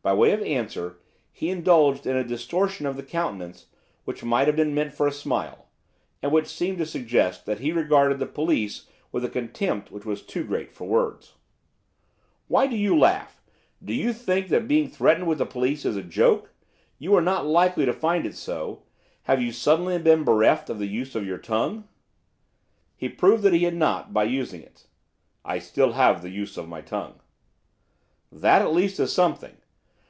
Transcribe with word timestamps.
By 0.00 0.14
way 0.14 0.30
of 0.30 0.40
answer 0.42 1.00
he 1.32 1.50
indulged 1.50 2.06
in 2.06 2.14
a 2.14 2.22
distortion 2.22 2.86
of 2.86 2.94
the 2.94 3.02
countenance 3.02 3.66
which 4.04 4.22
might 4.22 4.46
have 4.46 4.54
been 4.54 4.72
meant 4.72 4.94
for 4.94 5.08
a 5.08 5.12
smile, 5.12 5.66
and 6.22 6.30
which 6.30 6.46
seemed 6.46 6.78
to 6.78 6.86
suggest 6.86 7.46
that 7.46 7.58
he 7.58 7.72
regarded 7.72 8.20
the 8.20 8.26
police 8.26 8.86
with 9.10 9.24
a 9.24 9.28
contempt 9.28 9.90
which 9.90 10.04
was 10.04 10.22
too 10.22 10.44
great 10.44 10.70
for 10.72 10.86
words. 10.86 11.34
'Why 12.46 12.68
do 12.68 12.76
you 12.76 12.96
laugh 12.96 13.42
do 13.84 13.92
you 13.92 14.12
think 14.12 14.46
that 14.50 14.68
being 14.68 14.88
threatened 14.88 15.26
with 15.26 15.38
the 15.38 15.46
police 15.46 15.84
is 15.84 15.96
a 15.96 16.02
joke? 16.04 16.52
You 17.00 17.16
are 17.16 17.20
not 17.20 17.44
likely 17.44 17.84
to 17.84 17.92
find 17.92 18.24
it 18.24 18.36
so. 18.36 18.84
Have 19.24 19.42
you 19.42 19.50
suddenly 19.50 19.98
been 19.98 20.22
bereft 20.22 20.70
of 20.70 20.78
the 20.78 20.86
use 20.86 21.16
of 21.16 21.26
your 21.26 21.38
tongue?' 21.38 21.88
He 22.94 23.08
proved 23.08 23.42
that 23.42 23.52
he 23.52 23.64
had 23.64 23.74
not 23.74 24.12
by 24.14 24.22
using 24.22 24.62
it. 24.62 24.86
'I 25.44 25.54
have 25.54 25.64
still 25.64 25.92
the 26.20 26.30
use 26.30 26.56
of 26.56 26.68
my 26.68 26.82
tongue.' 26.82 27.18
'That, 28.30 28.62
at 28.62 28.72
least, 28.72 29.00
is 29.00 29.12
something. 29.12 29.56